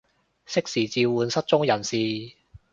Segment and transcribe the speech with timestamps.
[0.03, 0.07] 適時
[0.87, 2.35] 召喚失蹤人士